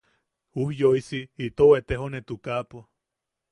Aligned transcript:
Ujyoisi 0.63 1.19
itou 1.47 1.69
etejone 1.79 2.19
tukaapo. 2.27 2.79